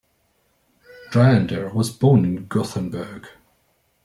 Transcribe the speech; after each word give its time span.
Dryander 1.11 1.69
was 1.71 1.91
born 1.91 2.25
in 2.25 2.47
Gothenburg. 2.47 3.27